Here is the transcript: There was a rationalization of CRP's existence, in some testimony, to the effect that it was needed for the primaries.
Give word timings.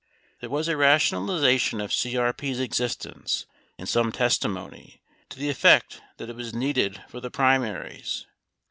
There 0.39 0.49
was 0.49 0.67
a 0.67 0.75
rationalization 0.75 1.79
of 1.79 1.91
CRP's 1.91 2.59
existence, 2.59 3.45
in 3.77 3.85
some 3.85 4.11
testimony, 4.11 4.99
to 5.29 5.37
the 5.37 5.51
effect 5.51 6.01
that 6.17 6.27
it 6.27 6.35
was 6.35 6.55
needed 6.55 7.03
for 7.07 7.19
the 7.19 7.29
primaries. 7.29 8.25